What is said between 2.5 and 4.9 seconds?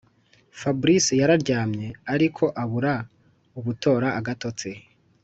abura ubutora agatotsi